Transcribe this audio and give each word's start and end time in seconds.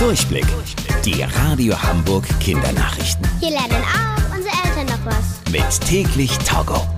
Durchblick. 0.00 0.46
Die 1.04 1.22
Radio 1.22 1.80
Hamburg 1.82 2.24
Kindernachrichten. 2.40 3.28
Hier 3.38 3.50
lernen 3.50 3.84
auch 3.84 4.34
unsere 4.34 4.54
Eltern 4.64 4.86
noch 4.86 5.04
was. 5.04 5.52
Mit 5.52 5.88
täglich 5.88 6.38
Togo. 6.38 6.88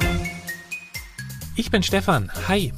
Ich 1.57 1.73
bin 1.73 1.83
Stefan. 1.83 2.31
Hi. 2.47 2.73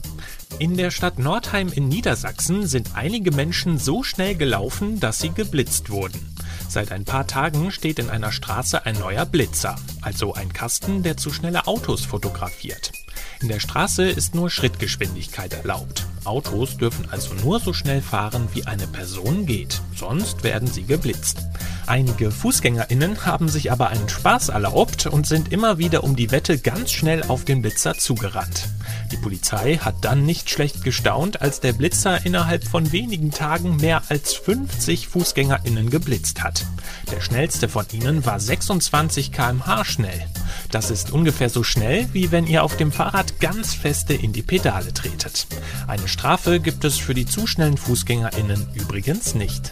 In 0.59 0.79
der 0.79 0.91
Stadt 0.91 1.19
Nordheim 1.19 1.71
in 1.71 1.89
Niedersachsen 1.89 2.67
sind 2.67 2.93
einige 2.95 3.33
Menschen 3.33 3.77
so 3.77 4.03
schnell 4.03 4.35
gelaufen, 4.35 4.99
dass 4.99 5.19
sie 5.19 5.29
geblitzt 5.29 5.91
wurden. 5.91 6.35
Seit 6.69 6.93
ein 6.93 7.05
paar 7.05 7.27
Tagen 7.27 7.71
steht 7.71 7.99
in 7.99 8.11
einer 8.11 8.33
Straße 8.33 8.85
ein 8.85 8.99
neuer 8.99 9.27
Blitzer, 9.27 9.77
also 10.01 10.35
ein 10.35 10.53
Kasten, 10.53 11.03
der 11.03 11.17
zu 11.17 11.33
schnelle 11.33 11.67
Autos 11.67 12.05
fotografiert. 12.05 12.93
In 13.41 13.49
der 13.49 13.61
Straße 13.61 14.05
ist 14.09 14.35
nur 14.35 14.51
Schrittgeschwindigkeit 14.51 15.53
erlaubt. 15.53 16.07
Autos 16.25 16.77
dürfen 16.77 17.09
also 17.11 17.35
nur 17.35 17.61
so 17.61 17.73
schnell 17.73 18.01
fahren, 18.01 18.49
wie 18.55 18.67
eine 18.67 18.87
Person 18.87 19.47
geht, 19.47 19.83
sonst 19.95 20.43
werden 20.43 20.69
sie 20.69 20.85
geblitzt. 20.85 21.39
Einige 21.87 22.31
Fußgängerinnen 22.31 23.27
haben 23.27 23.49
sich 23.49 23.71
aber 23.71 23.89
einen 23.89 24.09
Spaß 24.09 24.49
erlaubt 24.49 25.07
und 25.07 25.27
sind 25.27 25.53
immer 25.53 25.79
wieder 25.79 26.03
um 26.03 26.17
die 26.17 26.31
Wette 26.31 26.59
ganz 26.59 26.93
schnell 26.93 27.23
auf 27.25 27.45
den 27.45 27.61
Blitzer 27.61 27.95
zugerannt. 27.95 28.69
Die 29.13 29.17
Polizei 29.17 29.77
hat 29.77 29.97
dann 30.03 30.25
nicht 30.25 30.51
schlecht 30.51 30.83
gestaunt, 30.83 31.43
als 31.43 31.61
der 31.61 31.73
Blitzer 31.73 32.25
innerhalb 32.25 32.65
von 32.65 32.93
wenigen 32.93 33.31
Tagen 33.31 33.77
mehr 33.77 34.03
als 34.09 34.35
50 34.35 35.09
Fußgängerinnen 35.09 35.91
geblitzt 35.91 36.43
hat. 36.43 36.67
Der 37.11 37.21
schnellste 37.21 37.69
von 37.69 37.87
ihnen 37.93 38.25
war 38.25 38.41
26 38.41 39.33
km/h 39.33 39.85
schnell. 39.85 40.27
Das 40.71 40.91
ist 40.91 41.13
ungefähr 41.13 41.51
so 41.51 41.63
schnell, 41.63 42.09
wie 42.13 42.33
wenn 42.33 42.47
ihr 42.47 42.65
auf 42.65 42.77
dem 42.77 42.93
Fahrrad 42.93 43.41
ganz 43.41 43.75
feste 43.75 44.15
in 44.15 44.33
die 44.33 44.43
Pedale 44.43 44.93
tretet. 44.93 45.47
Eine 45.87 46.09
Strafe 46.09 46.61
gibt 46.61 46.85
es 46.85 46.99
für 46.99 47.15
die 47.15 47.27
zu 47.27 47.47
schnellen 47.47 47.77
Fußgängerinnen 47.77 48.69
übrigens 48.75 49.35
nicht. 49.35 49.71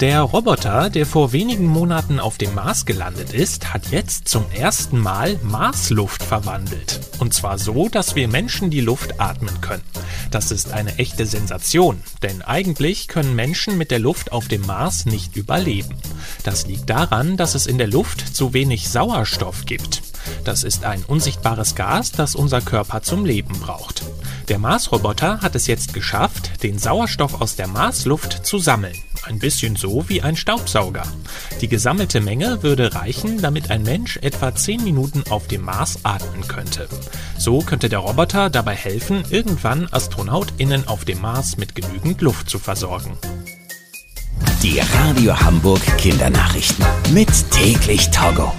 Der 0.00 0.22
Roboter, 0.22 0.90
der 0.90 1.06
vor 1.06 1.32
wenigen 1.32 1.66
Monaten 1.66 2.18
auf 2.18 2.36
dem 2.36 2.52
Mars 2.52 2.84
gelandet 2.84 3.32
ist, 3.32 3.72
hat 3.72 3.92
jetzt 3.92 4.28
zum 4.28 4.44
ersten 4.50 4.98
Mal 4.98 5.38
Marsluft 5.44 6.24
verwandelt. 6.24 7.00
Und 7.20 7.32
zwar 7.32 7.58
so, 7.58 7.88
dass 7.88 8.16
wir 8.16 8.26
Menschen 8.26 8.70
die 8.70 8.80
Luft 8.80 9.20
atmen 9.20 9.60
können. 9.60 9.84
Das 10.32 10.50
ist 10.50 10.72
eine 10.72 10.98
echte 10.98 11.26
Sensation, 11.26 12.02
denn 12.24 12.42
eigentlich 12.42 13.06
können 13.06 13.36
Menschen 13.36 13.78
mit 13.78 13.92
der 13.92 14.00
Luft 14.00 14.32
auf 14.32 14.48
dem 14.48 14.66
Mars 14.66 15.06
nicht 15.06 15.36
überleben. 15.36 15.94
Das 16.42 16.66
liegt 16.66 16.90
daran, 16.90 17.36
dass 17.36 17.54
es 17.54 17.66
in 17.66 17.78
der 17.78 17.86
Luft 17.86 18.34
zu 18.34 18.52
wenig 18.52 18.88
Sauerstoff 18.88 19.64
gibt. 19.64 20.02
Das 20.42 20.64
ist 20.64 20.84
ein 20.84 21.04
unsichtbares 21.04 21.76
Gas, 21.76 22.10
das 22.10 22.34
unser 22.34 22.60
Körper 22.60 23.02
zum 23.02 23.24
Leben 23.24 23.60
braucht. 23.60 24.02
Der 24.48 24.58
Marsroboter 24.58 25.40
hat 25.40 25.54
es 25.54 25.66
jetzt 25.66 25.94
geschafft, 25.94 26.62
den 26.62 26.78
Sauerstoff 26.78 27.40
aus 27.40 27.56
der 27.56 27.66
Marsluft 27.66 28.44
zu 28.44 28.58
sammeln. 28.58 28.94
Ein 29.22 29.38
bisschen 29.38 29.74
so 29.74 30.06
wie 30.08 30.20
ein 30.20 30.36
Staubsauger. 30.36 31.04
Die 31.62 31.68
gesammelte 31.68 32.20
Menge 32.20 32.62
würde 32.62 32.94
reichen, 32.94 33.40
damit 33.40 33.70
ein 33.70 33.82
Mensch 33.82 34.18
etwa 34.18 34.54
10 34.54 34.84
Minuten 34.84 35.24
auf 35.30 35.46
dem 35.46 35.62
Mars 35.62 36.00
atmen 36.02 36.46
könnte. 36.46 36.88
So 37.38 37.60
könnte 37.60 37.88
der 37.88 38.00
Roboter 38.00 38.50
dabei 38.50 38.74
helfen, 38.74 39.24
irgendwann 39.30 39.88
AstronautInnen 39.90 40.88
auf 40.88 41.06
dem 41.06 41.22
Mars 41.22 41.56
mit 41.56 41.74
genügend 41.74 42.20
Luft 42.20 42.50
zu 42.50 42.58
versorgen. 42.58 43.16
Die 44.62 44.78
Radio 44.78 45.40
Hamburg 45.40 45.80
Kindernachrichten. 45.96 46.84
Mit 47.12 47.30
täglich 47.50 48.10
Togo. 48.10 48.52